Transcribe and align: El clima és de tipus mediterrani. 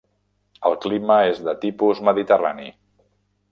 El 0.69 0.77
clima 0.85 1.17
és 1.35 1.43
de 1.49 1.55
tipus 1.67 2.03
mediterrani. 2.11 2.75